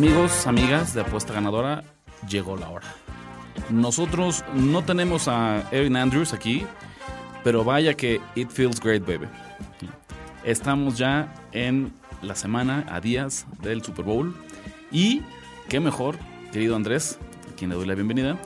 [0.00, 1.84] Amigos, amigas de Apuesta Ganadora,
[2.26, 2.86] llegó la hora.
[3.68, 6.64] Nosotros no tenemos a Erin Andrews aquí,
[7.44, 9.28] pero vaya que it feels great, baby.
[10.42, 14.34] Estamos ya en la semana a días del Super Bowl
[14.90, 15.20] y
[15.68, 16.16] qué mejor,
[16.50, 17.18] querido Andrés,
[17.52, 18.38] a quien le doy la bienvenida,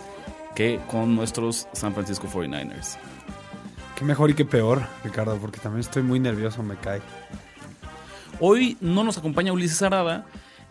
[0.57, 2.97] que con nuestros San Francisco 49ers.
[3.95, 7.01] Qué mejor y qué peor, Ricardo, porque también estoy muy nervioso, me cae.
[8.41, 10.27] Hoy no nos acompaña Ulises Arada,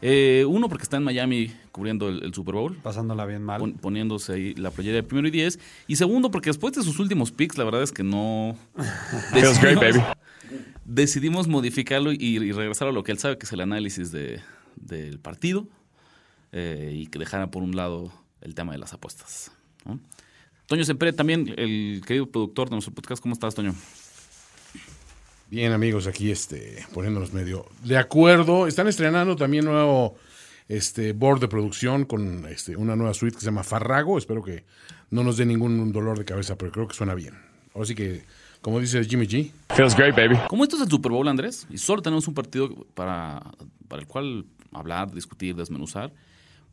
[0.05, 2.75] eh, uno, porque está en Miami cubriendo el, Super Bowl.
[2.75, 3.73] Pasándola bien mal.
[3.75, 5.59] poniéndose ahí la playera de primero y diez.
[5.87, 8.57] Y segundo, porque después de sus últimos picks, la verdad es que no.
[9.31, 10.03] Feels great, baby.
[10.83, 14.41] Decidimos modificarlo y, regresar a lo que él sabe, que es el análisis de,
[14.75, 15.67] del partido.
[16.51, 18.11] Eh, y que dejara por un lado
[18.41, 19.53] el tema de las apuestas.
[20.65, 23.21] Toño Sempere, también el querido productor de nuestro podcast.
[23.21, 23.73] ¿Cómo estás, Toño?
[25.53, 28.65] Bien, amigos, aquí este, poniéndonos medio de acuerdo.
[28.65, 30.15] Están estrenando también nuevo
[30.67, 34.17] este board de producción con este, una nueva suite que se llama Farrago.
[34.17, 34.65] Espero que
[35.11, 37.35] no nos dé ningún dolor de cabeza, pero creo que suena bien.
[37.79, 38.23] Así que,
[38.61, 39.51] como dice Jimmy G.
[39.75, 40.39] Feels great, baby.
[40.49, 43.43] Como esto es el Super Bowl, Andrés, y solo tenemos un partido para,
[43.87, 46.11] para el cual hablar, discutir, desmenuzar,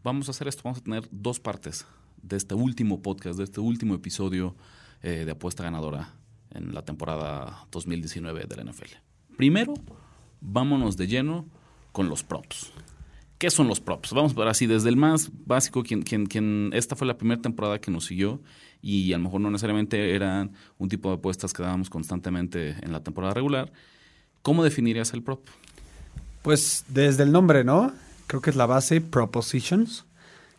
[0.03, 0.63] vamos a hacer esto.
[0.65, 1.85] Vamos a tener dos partes
[2.23, 4.57] de este último podcast, de este último episodio
[5.03, 6.15] eh, de Apuesta Ganadora
[6.55, 8.97] en la temporada 2019 de la NFL.
[9.37, 9.75] Primero,
[10.41, 11.47] vámonos de lleno
[11.93, 12.73] con los props.
[13.39, 14.13] ¿Qué son los props?
[14.13, 17.41] Vamos a ver así, desde el más básico, quien, quien, quien esta fue la primera
[17.41, 18.41] temporada que nos siguió
[18.83, 22.93] y a lo mejor no necesariamente eran un tipo de apuestas que dábamos constantemente en
[22.93, 23.73] la temporada regular.
[24.43, 25.47] ¿Cómo definirías el prop?
[26.43, 27.93] Pues desde el nombre, ¿no?
[28.27, 30.05] Creo que es la base, propositions,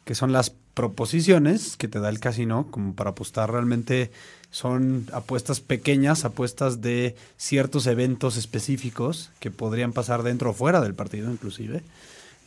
[0.05, 4.11] que son las proposiciones que te da el casino como para apostar realmente
[4.49, 10.93] son apuestas pequeñas, apuestas de ciertos eventos específicos que podrían pasar dentro o fuera del
[10.93, 11.83] partido inclusive,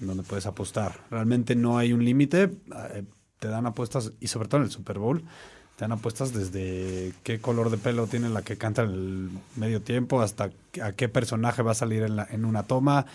[0.00, 1.00] en donde puedes apostar.
[1.10, 2.50] Realmente no hay un límite,
[2.92, 3.04] eh,
[3.38, 5.22] te dan apuestas, y sobre todo en el Super Bowl,
[5.76, 9.80] te dan apuestas desde qué color de pelo tiene la que canta en el medio
[9.80, 10.50] tiempo hasta
[10.82, 13.06] a qué personaje va a salir en, la, en una toma.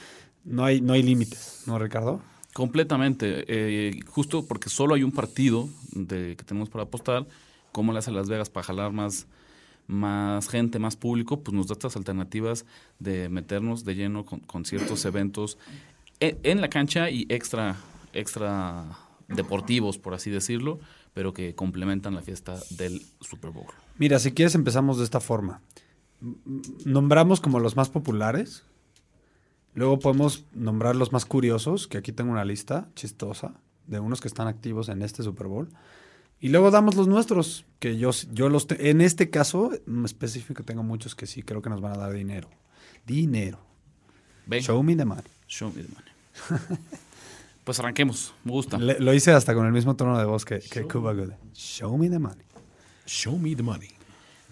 [0.45, 2.21] No hay, no hay límites, ¿no, Ricardo?
[2.53, 3.45] Completamente.
[3.47, 7.27] Eh, justo porque solo hay un partido de, que tenemos para apostar
[7.71, 9.27] cómo le hace Las Vegas para jalar más,
[9.87, 12.65] más gente, más público, pues nos da estas alternativas
[12.99, 15.57] de meternos de lleno con, ciertos eventos
[16.19, 17.77] en, la cancha y extra,
[18.13, 20.79] extra deportivos, por así decirlo,
[21.13, 23.67] pero que complementan la fiesta del Super Bowl.
[23.97, 25.61] Mira, si quieres empezamos de esta forma.
[26.85, 28.63] Nombramos como los más populares.
[29.75, 33.53] Luego podemos nombrar los más curiosos, que aquí tengo una lista chistosa
[33.87, 35.69] de unos que están activos en este Super Bowl.
[36.41, 40.83] Y luego damos los nuestros, que yo, yo los en este caso en específico tengo
[40.83, 42.49] muchos que sí creo que nos van a dar dinero.
[43.05, 43.59] Dinero.
[44.49, 45.23] Show me the money.
[45.47, 46.63] Show me the money.
[47.63, 48.77] pues arranquemos, me gusta.
[48.77, 51.33] lo hice hasta con el mismo tono de voz que, que Cuba Good.
[51.53, 52.45] Show me the money.
[53.05, 53.89] Show me the money.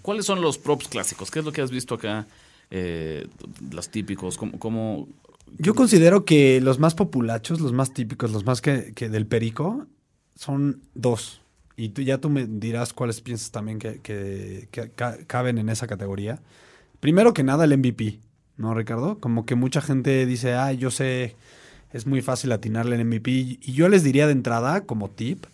[0.02, 1.32] ¿Cuáles son los props clásicos?
[1.32, 2.28] ¿Qué es lo que has visto acá?
[2.70, 3.28] Eh,
[3.72, 5.08] los típicos, ¿cómo,
[5.58, 9.88] Yo considero que los más populachos, los más típicos, los más que, que del perico,
[10.36, 11.42] son dos.
[11.76, 14.68] Y tú, ya tú me dirás cuáles piensas también que,
[15.28, 16.42] caben en esa categoría.
[17.00, 18.20] Primero que nada, el MVP,
[18.58, 19.20] ¿no, Ricardo?
[19.20, 21.36] Como que mucha gente dice, ah, yo sé,
[21.94, 23.32] es muy fácil atinarle el MVP.
[23.32, 25.46] Y yo les diría de entrada, como tip,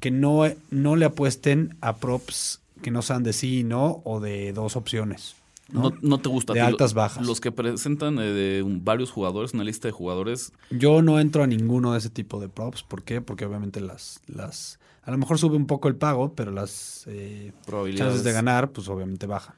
[0.00, 4.20] que no, no le apuesten a props que no sean de sí y no o
[4.20, 5.36] de dos opciones.
[5.72, 6.52] No, no, te gusta.
[6.52, 7.26] De altas bajas.
[7.26, 10.52] Los que presentan eh, de varios jugadores, una lista de jugadores.
[10.70, 12.82] Yo no entro a ninguno de ese tipo de props.
[12.84, 13.20] ¿Por qué?
[13.20, 17.52] Porque obviamente las, las a lo mejor sube un poco el pago, pero las eh,
[17.94, 19.54] chances de ganar, pues obviamente bajan.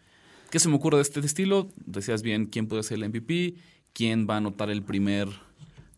[0.50, 1.68] ¿Qué se me ocurre de este estilo?
[1.86, 3.54] Decías bien quién puede ser el MVP,
[3.94, 5.28] quién va a anotar el primer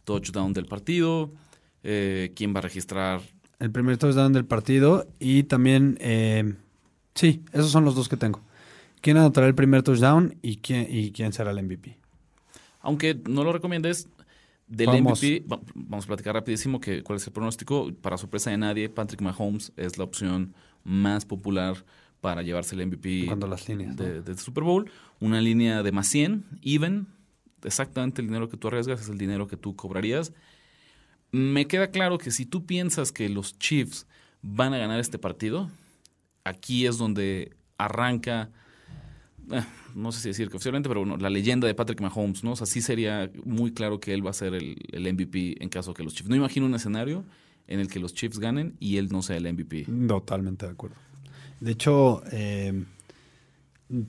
[0.05, 1.33] touchdown del partido,
[1.83, 3.23] eh, quién va a registrar.
[3.59, 6.55] El primer touchdown del partido y también, eh,
[7.15, 8.41] sí, esos son los dos que tengo.
[9.01, 11.97] ¿Quién anotará el primer touchdown y quién, y quién será el MVP?
[12.81, 14.09] Aunque no lo recomiendes,
[14.71, 15.45] del MVP,
[15.75, 17.91] vamos a platicar rapidísimo que, cuál es el pronóstico.
[18.01, 20.55] Para sorpresa de nadie, Patrick Mahomes es la opción
[20.85, 21.85] más popular
[22.21, 24.91] para llevarse el MVP las líneas, de, Super Bowl.
[25.19, 27.09] Una línea de más 100, even,
[27.65, 30.33] exactamente el dinero que tú arriesgas es el dinero que tú cobrarías.
[31.33, 34.07] Me queda claro que si tú piensas que los Chiefs
[34.41, 35.69] van a ganar este partido,
[36.45, 38.51] aquí es donde arranca,
[39.53, 39.63] eh,
[39.95, 42.53] no sé si decir que oficialmente, pero bueno, la leyenda de Patrick Mahomes, ¿no?
[42.53, 45.69] O sea, sí sería muy claro que él va a ser el, el MVP en
[45.69, 46.29] caso que los Chiefs.
[46.29, 47.25] No imagino un escenario
[47.67, 49.87] en el que los Chiefs ganen y él no sea el MVP.
[50.09, 50.97] Totalmente de acuerdo.
[51.61, 52.85] De hecho, eh,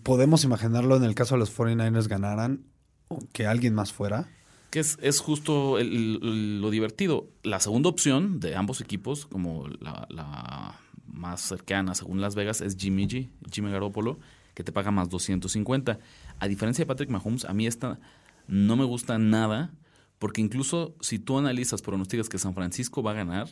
[0.03, 2.61] podemos imaginarlo en el caso de los 49ers ganaran
[3.07, 4.29] o que alguien más fuera.
[4.69, 7.27] Que es, es justo el- el- lo divertido.
[7.43, 10.79] La segunda opción de ambos equipos, como la, la
[11.11, 14.17] más cercana según Las Vegas, es Jimmy G, Jimmy Garoppolo,
[14.63, 15.99] te paga más 250.
[16.39, 17.99] A diferencia de Patrick Mahomes, a mí esta
[18.47, 19.73] no me gusta nada,
[20.19, 23.49] porque incluso si tú analizas, pronosticas que San Francisco va a ganar,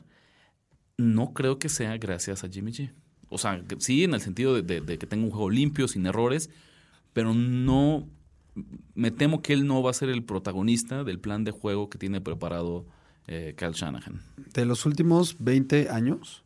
[0.98, 2.92] no creo que sea gracias a Jimmy G.
[3.30, 6.50] O sea, sí, en el sentido de que tenga un juego limpio, sin errores,
[7.14, 8.08] pero no.
[8.94, 11.98] Me temo que él no va a ser el protagonista del plan de juego que
[11.98, 12.86] tiene preparado
[13.28, 14.22] eh, Kyle Shanahan.
[14.54, 16.44] De los últimos 20 años,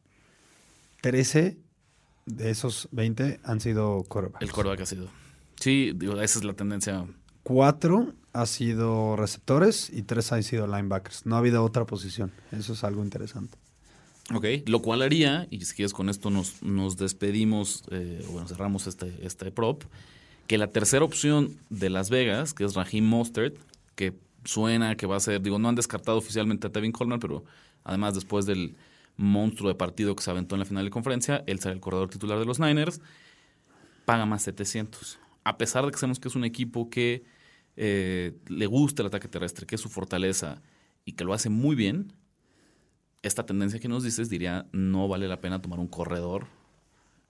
[1.01, 1.57] 13
[2.25, 4.43] de esos 20 han sido quarterbacks.
[4.43, 5.07] El quarterback ha sido.
[5.59, 7.05] Sí, digo, esa es la tendencia.
[7.43, 11.25] Cuatro ha sido receptores y tres han sido linebackers.
[11.25, 12.31] No ha habido otra posición.
[12.51, 13.57] Eso es algo interesante.
[14.33, 14.45] Ok.
[14.65, 19.13] Lo cual haría, y si quieres con esto nos, nos despedimos, eh, bueno, cerramos este,
[19.25, 19.83] este prop,
[20.47, 23.55] que la tercera opción de Las Vegas, que es Raheem Mostert,
[23.95, 24.13] que
[24.45, 27.43] suena que va a ser, digo, no han descartado oficialmente a Tevin Coleman, pero
[27.83, 28.75] además después del
[29.17, 32.09] monstruo de partido que se aventó en la final de conferencia, él será el corredor
[32.09, 33.01] titular de los Niners,
[34.05, 35.19] paga más 700.
[35.43, 37.23] A pesar de que sabemos que es un equipo que
[37.75, 40.61] eh, le gusta el ataque terrestre, que es su fortaleza
[41.05, 42.13] y que lo hace muy bien,
[43.21, 46.47] esta tendencia que nos dices diría no vale la pena tomar un corredor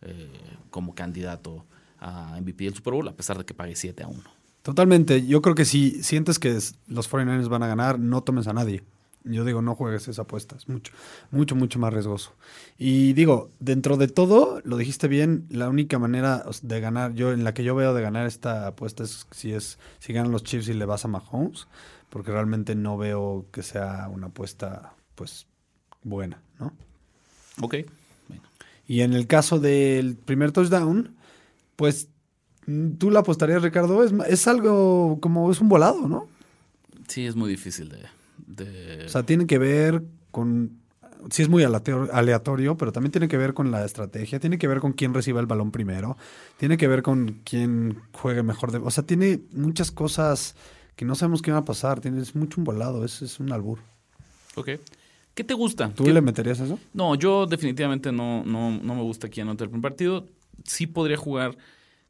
[0.01, 0.29] eh,
[0.69, 1.65] como candidato
[1.99, 4.21] a MVP del Super Bowl, a pesar de que pague 7 a 1.
[4.63, 5.25] Totalmente.
[5.25, 6.57] Yo creo que si sientes que
[6.87, 8.83] los 49ers van a ganar, no tomes a nadie.
[9.25, 10.55] Yo digo, no juegues esa apuesta.
[10.57, 10.93] Es mucho,
[11.31, 12.33] mucho, mucho más riesgoso.
[12.77, 17.43] Y digo, dentro de todo, lo dijiste bien, la única manera de ganar, yo en
[17.43, 20.67] la que yo veo de ganar esta apuesta es si es si ganan los Chiefs
[20.67, 21.67] y le vas a Mahomes,
[22.09, 25.47] porque realmente no veo que sea una apuesta pues
[26.03, 26.73] buena, ¿no?
[27.61, 27.75] Ok.
[28.27, 28.43] Bueno.
[28.87, 31.15] Y en el caso del primer touchdown,
[31.75, 32.09] pues
[32.97, 36.27] tú la apostarías, Ricardo, es, es algo como es un volado, ¿no?
[37.07, 37.99] Sí, es muy difícil de...
[38.37, 40.79] de- O sea, tiene que ver con,
[41.29, 44.67] sí es muy aleator- aleatorio, pero también tiene que ver con la estrategia, tiene que
[44.67, 46.17] ver con quién reciba el balón primero,
[46.57, 48.71] tiene que ver con quién juegue mejor.
[48.71, 50.55] De, o sea, tiene muchas cosas
[50.95, 53.51] que no sabemos qué van a pasar, tiene, es mucho un volado, es, es un
[53.51, 53.79] albur.
[54.55, 54.69] ok.
[55.33, 55.89] ¿Qué te gusta?
[55.89, 56.77] ¿Tú ¿Qué- le meterías eso?
[56.93, 60.27] No, yo definitivamente no, no, no me gusta aquí anotar el primer partido.
[60.63, 61.57] Sí podría jugar,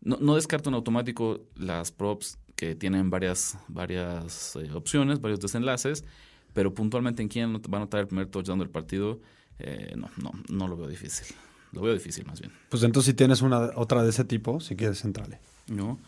[0.01, 6.05] no, no descarto en automático las props que tienen varias, varias eh, opciones, varios desenlaces,
[6.53, 9.19] pero puntualmente en quién va a anotar el primer touchdown del partido,
[9.59, 11.35] eh, no, no, no lo veo difícil.
[11.73, 12.53] Lo veo difícil más bien.
[12.69, 15.39] Pues entonces si tienes una otra de ese tipo, si quieres centrale.
[15.67, 15.99] ¿no?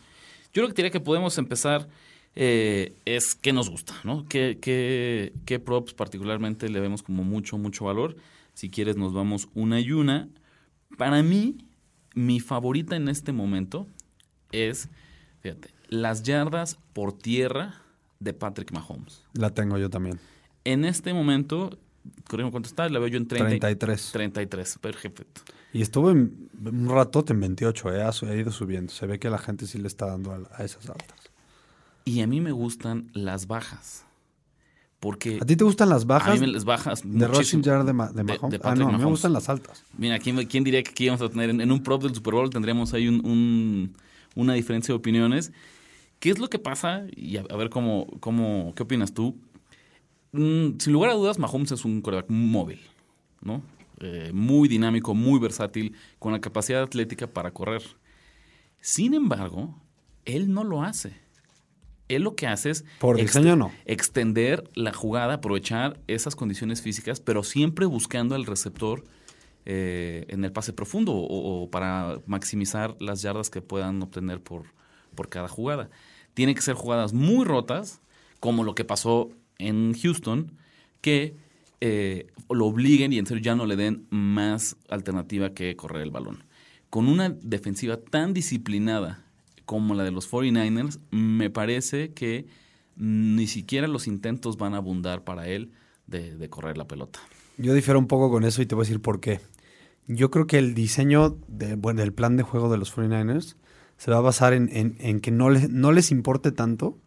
[0.52, 1.88] Yo lo que diría que podemos empezar
[2.34, 4.26] eh, es qué nos gusta, ¿no?
[4.28, 8.16] ¿Qué, qué, qué props particularmente le vemos como mucho, mucho valor?
[8.54, 10.28] Si quieres nos vamos una y una.
[10.96, 11.58] Para mí,
[12.14, 13.86] mi favorita en este momento
[14.52, 14.88] es,
[15.40, 17.74] fíjate, las yardas por tierra
[18.20, 19.22] de Patrick Mahomes.
[19.34, 20.18] La tengo yo también.
[20.64, 21.78] En este momento,
[22.28, 24.10] corrijo cuánto está, la veo yo en 30 y- 33.
[24.12, 25.42] 33, perfecto.
[25.72, 28.92] Y estuvo en, un ratote en 28, eh, ha, ido subiendo.
[28.92, 31.18] Se ve que la gente sí le está dando a, a esas altas.
[32.04, 34.04] Y a mí me gustan las bajas.
[35.00, 37.84] Porque ¿A ti te gustan las a bajas mí me las bajas de rushing yard
[37.84, 38.60] de, de De- Mahomes?
[38.64, 39.04] ah, no, a mí me Mahomes.
[39.10, 39.84] gustan las altas.
[39.98, 42.32] Mira, ¿quién, quién diría que aquí íbamos a tener en, en un prop del Super
[42.34, 43.92] Bowl tendríamos ahí un- un-
[44.34, 45.52] una diferencia de opiniones?
[46.18, 47.04] ¿Qué es lo que pasa?
[47.14, 49.38] Y a, a ver cómo, cómo, qué opinas tú.
[50.32, 52.80] Mm, sin lugar a dudas, Mahomes es un quarterback móvil,
[53.40, 53.62] ¿no?
[54.00, 57.82] Eh, muy dinámico, muy versátil, con la capacidad atlética para correr.
[58.80, 59.74] Sin embargo,
[60.24, 61.14] él no lo hace.
[62.08, 63.72] Él lo que hace es Por diseño, no.
[63.84, 69.02] extender la jugada, aprovechar esas condiciones físicas, pero siempre buscando al receptor
[69.64, 74.66] eh, en el pase profundo o, o para maximizar las yardas que puedan obtener por,
[75.16, 75.90] por cada jugada.
[76.34, 78.00] Tiene que ser jugadas muy rotas,
[78.38, 80.52] como lo que pasó en Houston,
[81.00, 81.34] que
[81.80, 86.10] eh, lo obliguen y en serio ya no le den más alternativa que correr el
[86.10, 86.44] balón.
[86.90, 89.24] Con una defensiva tan disciplinada
[89.64, 92.46] como la de los 49ers, me parece que
[92.96, 95.72] ni siquiera los intentos van a abundar para él
[96.06, 97.18] de, de correr la pelota.
[97.58, 99.40] Yo difiero un poco con eso y te voy a decir por qué.
[100.06, 103.56] Yo creo que el diseño de, bueno, del plan de juego de los 49ers
[103.96, 106.98] se va a basar en, en- que no les, no les importe tanto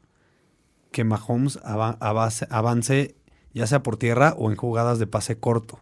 [0.91, 3.15] que Mahomes ava- avance, avance
[3.53, 5.79] ya sea por tierra o en jugadas de pase corto.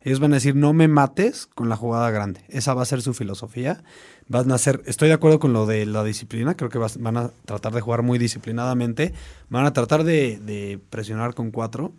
[0.00, 2.44] Ellos van a decir, no me mates con la jugada grande.
[2.48, 3.82] Esa va a ser su filosofía.
[4.28, 7.30] Van a hacer, estoy de acuerdo con lo de la disciplina, creo que van a
[7.44, 9.14] tratar de jugar muy disciplinadamente.
[9.48, 11.92] Van a tratar de, de presionar con cuatro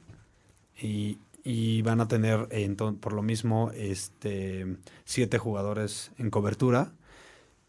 [0.81, 6.93] y, y van a tener, eh, por lo mismo, este, siete jugadores en cobertura.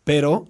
[0.09, 0.49] Pero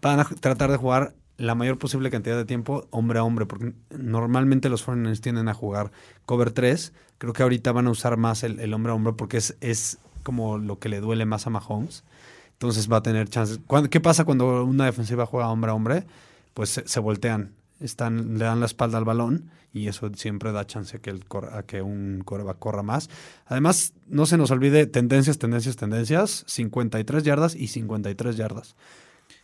[0.00, 3.74] van a tratar de jugar la mayor posible cantidad de tiempo hombre a hombre, porque
[3.90, 5.92] normalmente los foreigners tienden a jugar
[6.24, 6.94] cover 3.
[7.18, 10.56] Creo que ahorita van a usar más el, hombre a hombre porque es, es como
[10.56, 12.04] lo que le duele más a Mahomes.
[12.52, 13.60] Entonces va a tener chances.
[13.66, 16.06] ¿Cuándo- ¿Qué pasa cuando una defensiva juega hombre a hombre?
[16.54, 20.96] Pues se voltean, están, le dan la espalda al balón y eso siempre da chance
[20.96, 23.10] a que, el a que un coreback corra más.
[23.46, 26.44] Además, no se nos olvide tendencias, tendencias, tendencias.
[26.46, 28.76] 53 yardas y 53 yardas.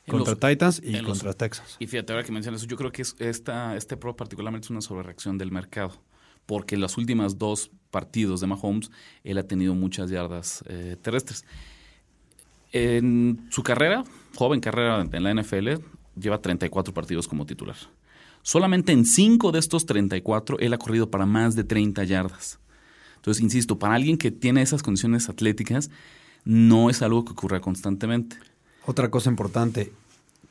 [0.07, 1.77] En Contra los- Titans y los- contra Texas.
[1.79, 4.71] Y fíjate, ahora que mencionas eso, yo creo que es esta, este pro particularmente es
[4.71, 5.93] una sobrereacción del mercado.
[6.47, 8.91] Porque en las últimas dos partidos de Mahomes,
[9.25, 11.45] él ha tenido muchas yardas eh, terrestres.
[12.73, 14.05] En su carrera,
[14.37, 15.81] joven carrera en la NFL,
[16.19, 17.77] lleva 34 partidos como titular.
[18.43, 22.59] Solamente en 5 de estos 34, él ha corrido para más de 30 yardas.
[23.17, 25.91] Entonces, insisto, para alguien que tiene esas condiciones atléticas,
[26.45, 28.37] no es algo que ocurra constantemente.
[28.87, 29.93] Otra cosa importante,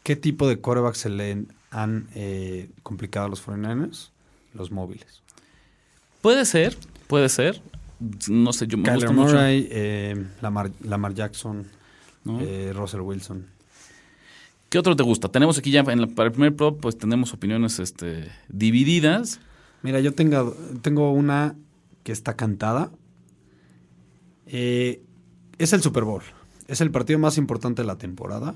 [0.04, 4.12] ¿qué tipo de corebacks se le han eh, complicado a los 49ers?
[4.54, 5.24] Los móviles.
[6.22, 6.78] Puede ser,
[7.08, 7.62] puede ser.
[8.30, 9.34] No sé, yo me Kyler gusta mucho.
[9.34, 11.68] Murray, eh, Lamar, Lamar Jackson,
[12.24, 12.40] ¿no?
[12.40, 13.46] eh, Russell Wilson.
[14.70, 15.30] ¿Qué otro te gusta?
[15.30, 19.40] Tenemos aquí ya en para el primer pro, pues tenemos opiniones este, divididas.
[19.82, 21.56] Mira, yo tengo, tengo una
[22.04, 22.92] que está cantada.
[24.46, 25.02] Eh,
[25.58, 26.22] es el Super Bowl.
[26.68, 28.56] Es el partido más importante de la temporada.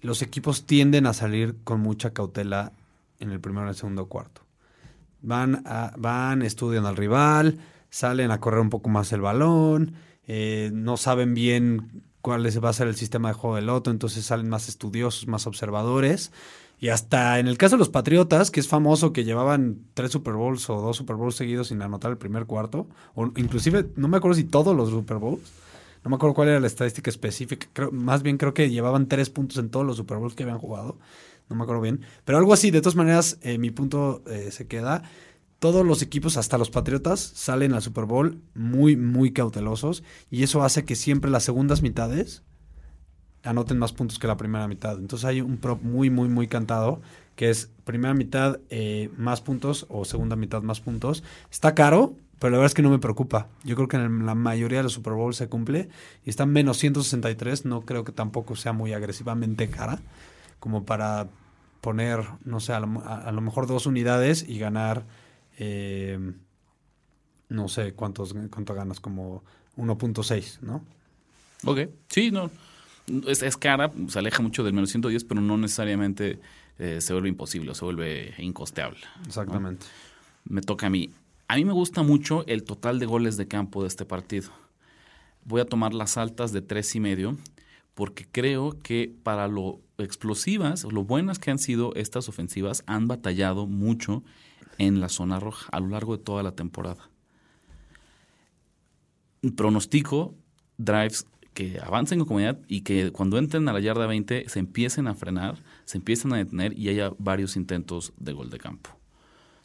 [0.00, 2.72] Los equipos tienden a salir con mucha cautela
[3.20, 4.42] en el primero y el segundo cuarto.
[5.20, 7.58] Van, a- van estudian al rival,
[7.90, 9.94] salen a correr un poco más el balón,
[10.26, 14.24] eh, no saben bien cuál va a ser el sistema de juego del otro, entonces
[14.24, 16.32] salen más estudiosos, más observadores.
[16.80, 20.32] Y hasta en el caso de los Patriotas, que es famoso que llevaban tres Super
[20.32, 24.16] Bowls o dos Super Bowls seguidos sin anotar el primer cuarto, o inclusive, no me
[24.16, 25.42] acuerdo si todos los Super Bowls,
[26.02, 29.28] no me acuerdo cuál era la estadística específica, creo, más bien creo que llevaban tres
[29.28, 30.96] puntos en todos los Super Bowls que habían jugado,
[31.50, 34.66] no me acuerdo bien, pero algo así, de todas maneras, eh, mi punto eh, se
[34.66, 35.02] queda.
[35.64, 40.62] Todos los equipos, hasta los Patriotas, salen al Super Bowl muy, muy cautelosos y eso
[40.62, 42.42] hace que siempre las segundas mitades
[43.44, 44.98] anoten más puntos que la primera mitad.
[44.98, 47.00] Entonces hay un prop muy, muy, muy cantado
[47.34, 51.24] que es primera mitad eh, más puntos o segunda mitad más puntos.
[51.50, 53.48] Está caro, pero la verdad es que no me preocupa.
[53.64, 55.88] Yo creo que en la mayoría de los Super Bowl se cumple
[56.26, 57.64] y está menos 163.
[57.64, 60.02] No creo que tampoco sea muy agresivamente cara
[60.60, 61.28] como para
[61.80, 65.06] poner, no sé, a lo, a lo mejor dos unidades y ganar,
[65.58, 66.18] eh,
[67.48, 69.42] no sé cuántos, cuánto ganas, como
[69.76, 70.84] 1.6, ¿no?
[71.64, 71.90] Ok.
[72.08, 72.50] Sí, no.
[73.26, 76.40] Es, es cara, se aleja mucho del menos 110, pero no necesariamente
[76.78, 79.00] eh, se vuelve imposible o se vuelve incosteable.
[79.26, 79.86] Exactamente.
[80.44, 81.10] Me toca a mí.
[81.48, 84.50] A mí me gusta mucho el total de goles de campo de este partido.
[85.44, 87.36] Voy a tomar las altas de tres y medio
[87.94, 93.66] porque creo que para lo explosivas, lo buenas que han sido estas ofensivas, han batallado
[93.66, 94.24] mucho
[94.78, 97.10] en la zona roja a lo largo de toda la temporada.
[99.56, 100.34] Pronostico
[100.78, 105.06] drives que avancen con comunidad y que cuando entren a la yarda 20 se empiecen
[105.06, 108.90] a frenar, se empiecen a detener y haya varios intentos de gol de campo.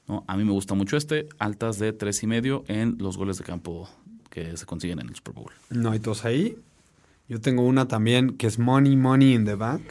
[0.08, 0.24] ¿no?
[0.28, 3.44] A mí me gusta mucho este, altas de tres y medio en los goles de
[3.44, 3.90] campo
[4.30, 5.52] que se consiguen en el Super Bowl.
[5.70, 6.58] No hay tos ahí.
[7.28, 9.84] Yo tengo una también que es Money, Money in the Bank.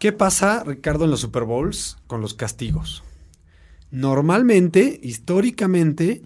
[0.00, 3.02] ¿Qué pasa, Ricardo, en los Super Bowls con los castigos?
[3.90, 6.22] Normalmente, históricamente,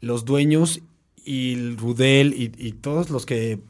[0.00, 0.80] los dueños
[1.22, 3.60] y el Rudel y, todos los que,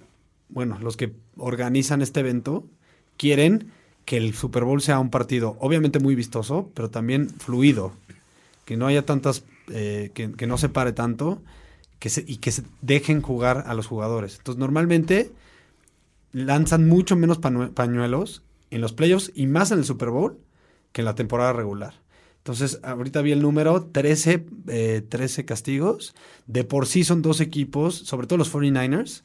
[0.49, 2.69] bueno, los que organizan este evento
[3.17, 3.73] quieren
[4.05, 7.95] que el Super Bowl sea un partido obviamente muy vistoso, pero también fluido,
[8.65, 11.43] que no haya tantas, eh, que, no se pare tanto
[11.99, 14.37] que y que se dejen jugar a los jugadores.
[14.37, 15.33] Entonces, normalmente
[16.31, 20.39] lanzan mucho menos pañuelos en los playoffs y más en el Super Bowl
[20.93, 21.95] que en la temporada regular.
[22.39, 26.15] Entonces, ahorita vi el número, 13, eh, 13 castigos.
[26.47, 29.23] De por sí son dos equipos, sobre todo los 49ers,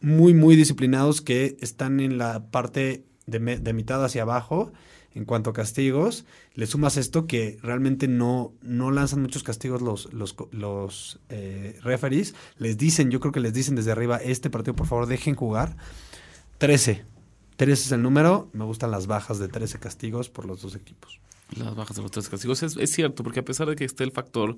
[0.00, 3.40] muy, muy disciplinados que están en la parte de,
[3.74, 4.72] mitad hacia abajo
[5.14, 6.24] en cuanto a castigos.
[6.54, 10.08] Le sumas esto que realmente no, no lanzan muchos castigos los,
[10.52, 12.34] los eh, referees.
[12.56, 15.76] Les dicen, yo creo que les dicen desde arriba, este partido por favor dejen jugar.
[16.58, 17.17] 13.
[17.58, 18.48] 13 es el número.
[18.52, 21.20] Me gustan las bajas de 13 castigos por los dos equipos.
[21.56, 22.62] Las bajas de los tres castigos.
[22.62, 24.56] Es, es cierto, porque a pesar de que esté el factor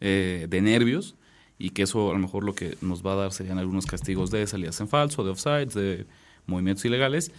[0.00, 1.16] eh, de nervios,
[1.58, 4.30] y que eso a lo mejor lo que nos va a dar serían algunos castigos
[4.30, 6.06] de salidas en falso, de offsides, de
[6.46, 7.30] movimientos ilegales,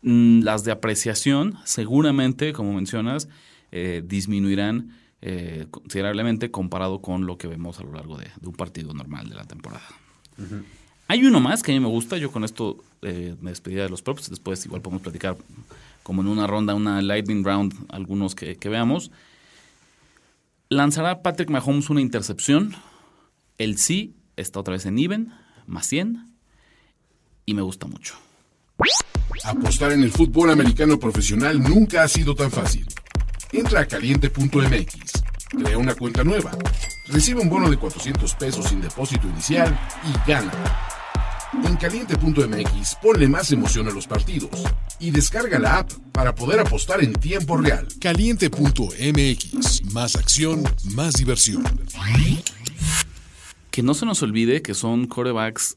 [0.00, 3.28] mm, las de apreciación seguramente, como mencionas,
[3.70, 8.54] eh, disminuirán eh, considerablemente comparado con lo que vemos a lo largo de, de un
[8.54, 9.86] partido normal de la temporada.
[11.08, 13.90] Hay uno más que a mí me gusta, yo con esto eh, me despediría de
[13.90, 15.36] los props, después igual podemos platicar
[16.02, 19.10] como en una ronda, una lightning round, algunos que, veamos.
[20.68, 22.74] Lanzará Patrick Mahomes una intercepción,
[23.58, 25.32] el sí está otra vez en even,
[25.66, 26.28] más 100,
[27.44, 28.14] y me gusta mucho.
[29.44, 32.86] Apostar en el fútbol americano profesional nunca ha sido tan fácil.
[33.52, 35.12] Entra a caliente.mx,
[35.50, 36.52] crea una cuenta nueva,
[37.08, 39.78] recibe un bono de 400 pesos sin depósito inicial
[40.08, 40.52] y gana.
[41.52, 44.64] En caliente.mx ponle más emoción a los partidos
[44.98, 47.86] y descarga la app para poder apostar en tiempo real.
[48.00, 50.62] Caliente.mx, más acción,
[50.94, 51.62] más diversión.
[53.70, 55.76] Que no se nos olvide que son corebacks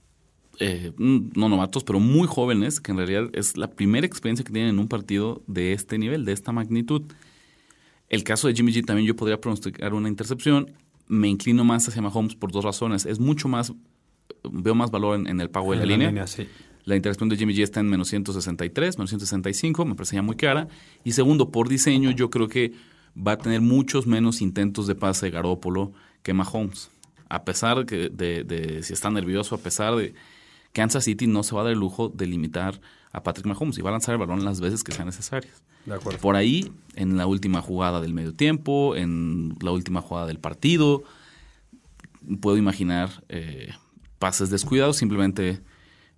[0.60, 4.70] eh, no novatos, pero muy jóvenes, que en realidad es la primera experiencia que tienen
[4.72, 7.04] en un partido de este nivel, de esta magnitud.
[8.08, 10.72] El caso de Jimmy G también yo podría pronosticar una intercepción.
[11.08, 13.06] Me inclino más hacia Mahomes por dos razones.
[13.06, 13.74] Es mucho más,
[14.52, 16.10] veo más valor en, en el pago de la, En la línea.
[16.10, 16.48] línea, sí.
[16.86, 20.68] La intercepción de Jimmy G está en menos 163, menos 165, me parecía muy cara.
[21.04, 22.74] Y segundo, por diseño, yo creo que
[23.18, 26.92] va a tener muchos menos intentos de pase Garópolo que Mahomes.
[27.28, 30.14] A pesar que de, de si está nervioso, a pesar de
[30.74, 32.80] Kansas City no se va a dar el lujo de limitar
[33.12, 35.64] a Patrick Mahomes y va a lanzar el balón las veces que sean necesarias.
[35.86, 36.20] De acuerdo.
[36.20, 41.04] Por ahí, en la última jugada del medio tiempo, en la última jugada del partido,
[42.42, 43.70] puedo imaginar eh,
[44.20, 45.62] pases descuidados, simplemente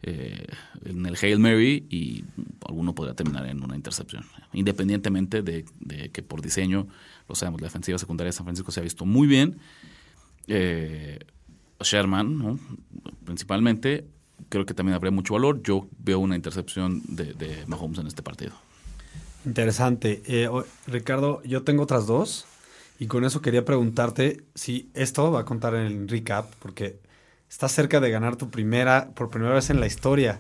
[0.03, 0.45] eh,
[0.85, 2.23] en el Hail Mary y
[2.67, 4.25] alguno podría terminar en una intercepción.
[4.53, 5.65] Independientemente de,
[6.11, 6.87] que por diseño,
[7.27, 9.57] lo sabemos, la defensiva secundaria de San Francisco se ha visto muy bien.
[10.47, 11.19] Eh,
[11.79, 12.59] Sherman, ¿no?
[13.25, 14.07] principalmente,
[14.49, 15.61] creo que también habría mucho valor.
[15.63, 18.53] Yo veo una intercepción de, Mahomes en este partido.
[19.45, 20.21] Interesante.
[20.25, 20.49] Eh,
[20.87, 22.45] Ricardo, yo tengo otras dos
[22.99, 26.99] y con eso quería preguntarte si esto va a contar en el recap, porque
[27.49, 30.39] estás cerca de ganar tu primera, por primera vez en la historia,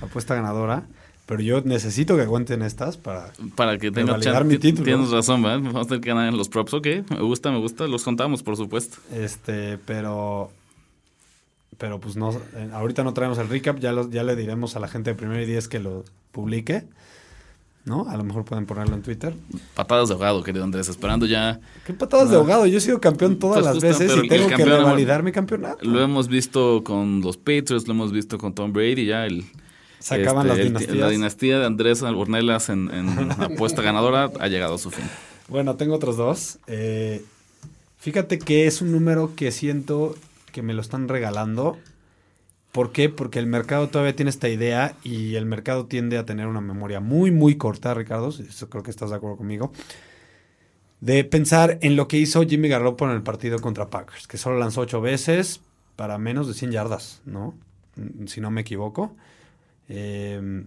[0.00, 0.84] apuesta ganadora,
[1.26, 3.32] pero yo necesito que aguanten estas para...
[3.56, 4.84] Para que tenga validar mi título.
[4.84, 5.60] Tienes razón, ¿verdad?
[5.60, 6.74] Vamos a tener que ganar en los props.
[6.74, 7.86] Ok, me gusta, me gusta.
[7.86, 8.98] Los contamos, por supuesto.
[9.12, 10.50] Este, pero...
[11.78, 14.80] Pero pues no, eh, ahorita no traemos el recap, ya, lo- ya le diremos a
[14.80, 16.84] la gente de primero y diez que lo publique,
[17.84, 18.08] ¿no?
[18.08, 19.34] A lo mejor pueden ponerlo en Twitter.
[19.74, 20.88] Patadas de ahogado, querido Andrés.
[20.88, 21.60] Esperando ya.
[21.86, 22.66] ¿Qué patadas de ahogado?
[22.66, 25.84] Yo he sido campeón todas Pues las justo, veces y tengo que revalidar mi campeonato.
[25.84, 29.06] Lo hemos visto con los Patriots, lo hemos visto con Tom Brady.
[29.06, 29.44] Ya el.
[29.98, 30.96] Se acaban las el- dinastías.
[30.98, 35.04] La dinastía de Andrés Ornelas en, en apuesta ganadora ha llegado a su fin.
[35.48, 36.58] Bueno, tengo otros dos.
[36.66, 37.24] Eh,
[37.98, 40.14] fíjate que es un número que siento
[40.52, 41.76] que me lo están regalando.
[42.74, 43.08] ¿Por qué?
[43.08, 46.98] Porque el mercado todavía tiene esta idea y el mercado tiende a tener una memoria
[46.98, 48.30] muy, muy corta, Ricardo.
[48.30, 49.70] Eso creo que estás de acuerdo conmigo.
[51.00, 54.58] De pensar en lo que hizo Jimmy Garoppolo en el partido contra Packers, que solo
[54.58, 55.60] lanzó ocho veces
[55.94, 57.54] para menos de 100 yardas, ¿no?
[58.26, 59.14] Si no me equivoco.
[59.88, 60.64] Eh,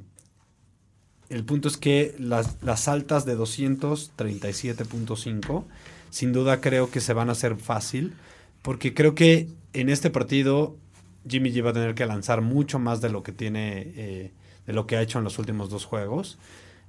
[1.27, 5.65] el punto es que las, las altas de 237.5,
[6.09, 8.13] sin duda creo que se van a hacer fácil,
[8.61, 10.77] porque creo que en este partido
[11.27, 14.31] Jimmy G va a tener que lanzar mucho más de lo que tiene, eh,
[14.65, 16.37] de lo que ha hecho en los últimos dos juegos.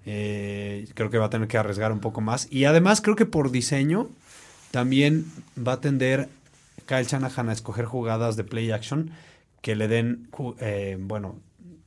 [0.07, 2.51] Eh, creo que va a tener que arriesgar un poco más.
[2.51, 4.09] Y además creo que por diseño
[4.71, 6.29] también va a tender
[6.87, 9.11] Kyle Shanahan a escoger jugadas de play action
[9.61, 10.29] que le den,
[10.61, 11.37] eh, bueno,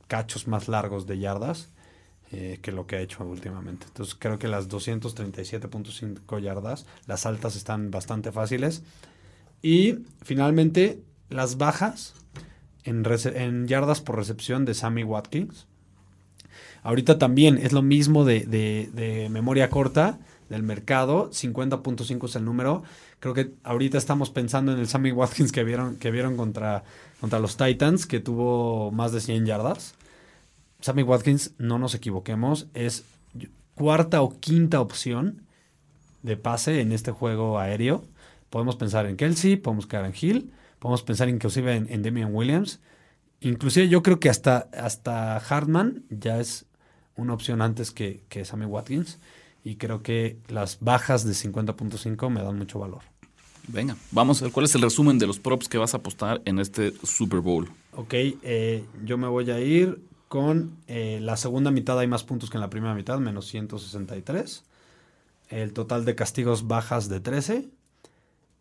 [0.06, 1.68] cachos más largos de yardas
[2.62, 3.84] que lo que ha hecho últimamente.
[3.86, 8.82] Entonces creo que las 237.5 yardas, las altas están bastante fáciles.
[9.60, 11.02] Y finalmente
[11.32, 12.14] las bajas
[12.84, 15.66] en, yardas por recepción de Sammy Watkins.
[16.82, 20.18] Ahorita también es lo mismo de memoria corta
[20.52, 22.82] del mercado, 50.5 es el número.
[23.20, 26.84] Creo que ahorita estamos pensando en el Sammy Watkins que vieron, que vieron contra,
[27.20, 29.94] contra los Titans, que tuvo más de 100 yardas.
[30.80, 33.04] Sammy Watkins, no nos equivoquemos, es
[33.74, 35.42] cuarta o quinta opción
[36.22, 38.04] de pase en este juego aéreo.
[38.50, 42.80] Podemos pensar en Kelsey, podemos quedar en Hill, podemos pensar inclusive en, en Damian Williams.
[43.40, 46.66] Inclusive yo creo que hasta, hasta Hartman ya es
[47.14, 49.20] una opción antes que, que Sammy Watkins.
[49.62, 53.02] Y creo que las bajas de 50.5 me dan mucho valor.
[53.68, 56.42] Venga, vamos a ver cuál es el resumen de los props que vas a apostar
[56.46, 57.70] en este Super Bowl.
[57.94, 62.50] Ok, eh, yo me voy a ir con eh, la segunda mitad hay más puntos
[62.50, 64.64] que en la primera mitad, menos 163.
[65.48, 67.68] el total de castigos bajas de 13,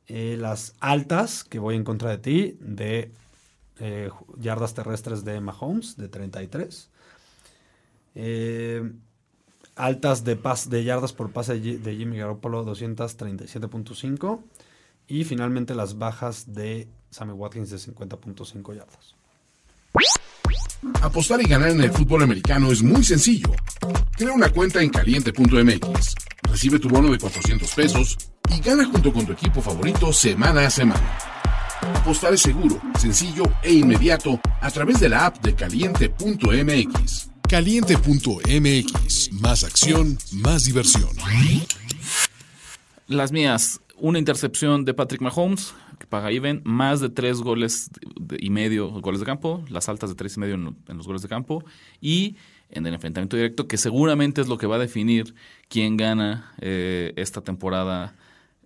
[0.07, 3.11] eh, las altas, que voy en contra de ti, de
[3.79, 4.09] eh,
[4.39, 6.89] yardas terrestres de Mahomes, de 33.
[8.15, 8.91] Eh,
[9.75, 14.41] altas de, pas, de yardas por pase de Ji- de Jimmy Garoppolo, 237.5.
[15.07, 19.15] Y finalmente las bajas de Sammy Watkins de 50.5 yardas.
[21.01, 23.51] Apostar y ganar en el fútbol americano es muy sencillo.
[24.17, 28.17] Crea una cuenta en caliente.mx, recibe tu bono de 400 pesos
[28.55, 31.17] y gana junto con tu equipo favorito semana a semana.
[31.95, 37.29] Apostar seguro, sencillo e inmediato a través de la app de caliente.mx.
[37.49, 39.31] Caliente.mx.
[39.33, 41.09] Más acción, más diversión.
[43.07, 47.89] Las mías, una intercepción de Patrick Mahomes, que paga even, más de tres goles
[48.39, 51.21] y medio goles de campo, las altas de tres y medio en, en los goles
[51.21, 51.63] de campo,
[51.99, 52.37] y
[52.71, 55.35] en el enfrentamiento directo, que seguramente es lo que va a definir
[55.67, 58.15] quién gana eh, esta temporada.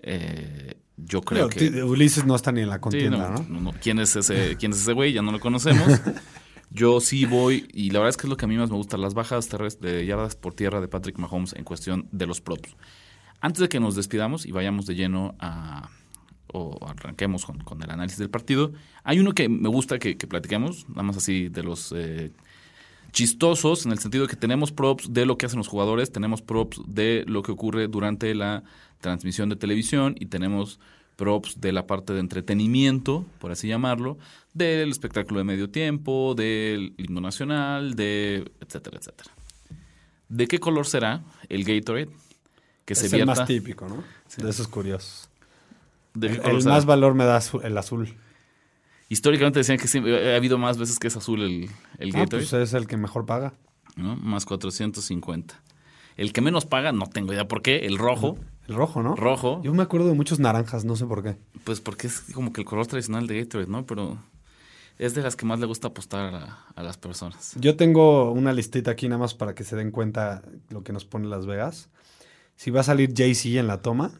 [0.06, 1.84] Eh, yo creo que...
[1.84, 3.46] Ulises no está ni en la contienda, no, ¿no?
[3.50, 3.74] no, no.
[3.82, 5.12] ¿Quién es ese, quién es ese güey?
[5.12, 6.00] Ya no lo conocemos.
[6.70, 8.76] Yo sí voy, y la verdad es que es lo que a mí más me
[8.76, 9.50] gusta, las bajas
[9.82, 12.76] de yardas por tierra de Patrick Mahomes en cuestión de los props.
[13.42, 15.90] Antes de que nos despidamos y vayamos de lleno a
[16.54, 18.72] o arranquemos con, con el análisis del partido,
[19.04, 22.32] hay uno que me gusta que, que platiquemos, nada más así de los eh,
[23.16, 26.42] chistosos, en el sentido de que tenemos props de lo que hacen los jugadores, tenemos
[26.42, 28.64] props de lo que ocurre durante la
[29.00, 30.80] transmisión de televisión y tenemos
[31.16, 34.18] props de la parte de entretenimiento, por así llamarlo,
[34.54, 39.32] del espectáculo de medio tiempo, del himno nacional, de etcétera, etcétera.
[40.28, 42.10] ¿De qué color será el Gatorade
[42.84, 43.40] que se es el vierta?
[43.40, 44.04] más típico, ¿no?
[44.36, 45.30] De esos curiosos.
[46.14, 48.14] ¿De qué El, el más valor me da el azul.
[49.10, 52.48] Históricamente decían que siempre- ha habido más veces que es azul el, el Ah, Gatorade,
[52.48, 53.54] pues es el que mejor paga.
[53.96, 54.16] ¿no?
[54.16, 55.62] Más 450.
[56.18, 58.38] El que menos paga, no tengo idea por qué, el rojo,
[58.68, 59.16] El rojo, ¿no?
[59.16, 61.38] rojo, Yo me acuerdo de muchos naranjas, no sé por qué.
[61.64, 63.86] pues porque es como que el color tradicional de Gatorade, ¿no?
[63.86, 64.18] Pero
[64.98, 67.54] es de las que más le gusta apostar a, a las personas.
[67.60, 71.04] Yo tengo una listita aquí nada más para que se den cuenta lo que nos
[71.06, 71.90] pone Las Vegas.
[72.56, 74.12] Si va a salir Jay-Z en la toma,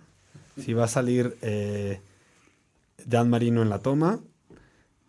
[0.60, 2.02] si va a salir eh,
[3.06, 4.20] Dan Marino en la toma,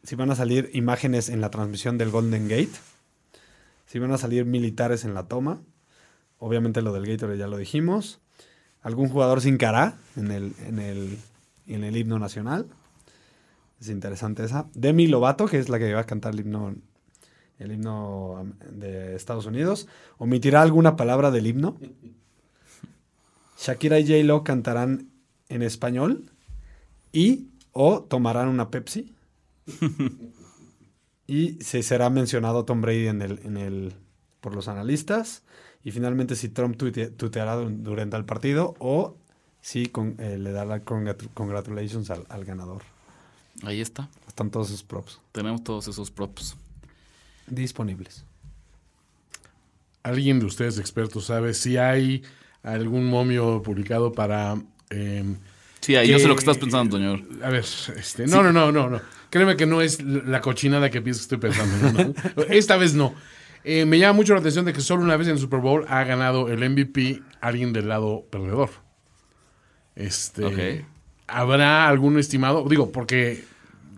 [0.06, 2.70] si van a salir imágenes en la transmisión del Golden Gate,
[3.86, 5.60] si van a salir militares en la toma,
[6.38, 8.20] obviamente lo del Gatorade ya lo dijimos,
[8.82, 11.18] algún jugador sin cara en el, en el,
[11.66, 12.66] en el himno nacional.
[13.80, 14.66] Es interesante esa.
[14.74, 16.74] Demi Lovato, que es la que va a cantar el himno
[17.58, 19.88] el himno de Estados Unidos.
[20.18, 21.78] ¿Omitirá alguna palabra del himno?
[23.58, 25.08] Shakira y J-Lo cantarán
[25.48, 26.30] en español
[27.12, 29.15] y o tomarán una Pepsi.
[31.26, 33.94] y se será mencionado Tom Brady en el, en el,
[34.40, 35.42] por los analistas.
[35.82, 39.16] Y finalmente si Trump tuiteará du- durante el partido o
[39.60, 42.82] si con- eh, le dará congratu- congratulations al, al ganador.
[43.62, 44.08] Ahí está.
[44.28, 46.56] Están todos sus props Tenemos todos esos props.
[47.46, 48.24] disponibles.
[50.02, 52.22] ¿Alguien de ustedes expertos sabe si hay
[52.62, 54.60] algún momio publicado para...
[54.90, 55.36] em,
[55.86, 57.22] Sí, ahí yo sé lo que estás pensando, señor.
[57.44, 59.00] A ver, este, no, no, no, no, no.
[59.30, 61.92] Créeme que no es la cochinada que pienso que estoy pensando.
[61.92, 62.14] ¿no?
[62.34, 62.42] No.
[62.48, 63.14] Esta vez no.
[63.62, 65.84] Eh, me llama mucho la atención de que solo una vez en el Super Bowl
[65.86, 68.70] ha ganado el MVP alguien del lado perdedor.
[69.94, 70.84] Este.
[71.28, 72.66] ¿Habrá algún estimado?
[72.68, 73.44] Digo, porque,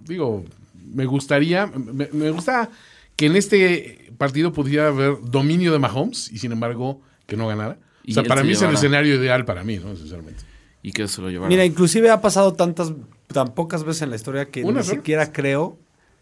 [0.05, 0.45] digo,
[0.93, 2.69] me gustaría, me, me gusta
[3.17, 7.79] que en este partido pudiera haber dominio de Mahomes y sin embargo que no ganara.
[8.07, 9.97] O sea, para se mí es el escenario ideal para mí, ¿no?
[9.97, 10.45] Sinceramente.
[10.83, 11.49] Y que se lo llevaron.
[11.51, 12.93] Mira, inclusive ha pasado tantas,
[13.27, 15.79] tan pocas veces en la historia que ni siquiera creo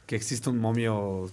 [0.07, 1.31] que existe un momio.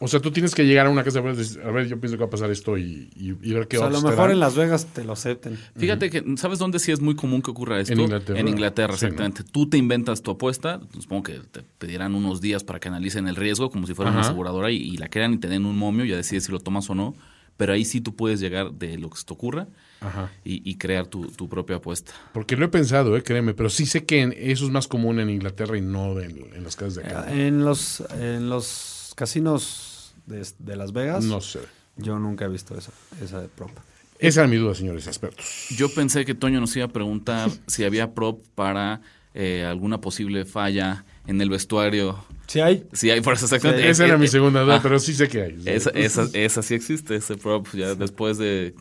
[0.00, 1.98] O sea, tú tienes que llegar a una casa de y decir, a ver, yo
[2.00, 3.98] pienso que va a pasar esto y, y- y ver qué O sea, a lo
[3.98, 5.56] odds te mejor en Las Vegas te lo acepten.
[5.76, 7.92] Fíjate que, ¿sabes dónde sí es muy común que ocurra esto?
[7.92, 8.40] En Inglaterra.
[8.40, 9.44] En Inglaterra, Sí, exactamente.
[9.44, 13.36] Tú te inventas tu apuesta, supongo que te pedirán unos días para que analicen el
[13.36, 16.04] riesgo, como si fuera una aseguradora, y, y la crean y te den un momio,
[16.04, 17.14] ya decides si lo tomas o no.
[17.56, 19.68] Pero ahí sí tú puedes llegar de lo que se te ocurra
[20.00, 20.32] Ajá.
[20.44, 22.12] y, y crear tu, tu propia apuesta.
[22.32, 25.20] Porque lo he pensado, eh, créeme, pero sí sé que en- eso es más común
[25.20, 27.32] en Inglaterra y no en, en las casas de acá.
[27.32, 31.60] En los, en los casinos de, de Las Vegas, No sé.
[31.96, 33.70] yo nunca he visto esa, esa prop.
[34.18, 35.46] Esa era mi duda, señores expertos.
[35.76, 39.00] Yo pensé que Toño nos iba a preguntar si había prop para
[39.34, 42.24] eh, alguna posible falla en el vestuario.
[42.46, 42.86] Sí hay.
[42.92, 43.88] Si hay, por eso exactamente.
[43.88, 45.62] Esa era Eh, mi segunda duda, ah, pero sí sé que hay.
[45.64, 48.74] Esa, esa, esa sí existe, ese prop, ya después de,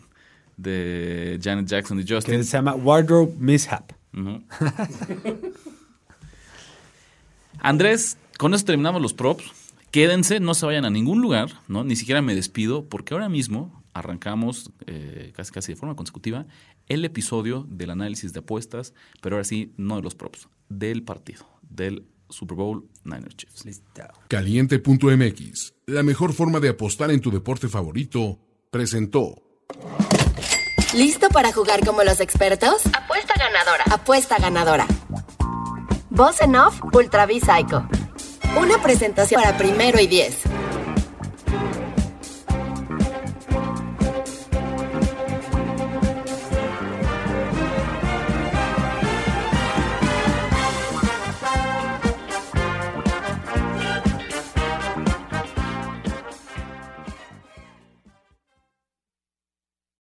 [0.58, 2.38] de Janet Jackson y Justin.
[2.38, 3.91] Que se llama Wardrobe Mishap.
[7.60, 9.43] Andrés, con eso terminamos los props.
[9.91, 11.84] Quédense, no se vayan a ningún lugar, ¿no?
[11.84, 16.47] Ni siquiera me despido, porque ahora mismo arrancamos eh, casi casi de forma consecutiva
[16.88, 21.47] el episodio del análisis de apuestas, pero ahora sí, no de los props, del partido,
[21.62, 23.63] del Super Bowl Niners Chiefs.
[24.28, 28.39] Caliente.mx, la mejor forma de apostar en tu deporte favorito,
[28.72, 29.36] presentó.
[30.93, 32.86] ¿Listo para jugar como los expertos?
[32.88, 33.84] Apuesta ganadora.
[33.91, 34.88] Apuesta ganadora.
[36.10, 37.88] Voz en off, Ultra V Psycho.
[38.60, 40.38] Una presentación para primero y diez.